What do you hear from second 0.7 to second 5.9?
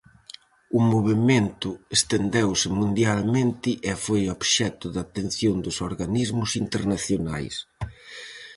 O movemento estendeuse mundialmente e foi obxecto de atención dos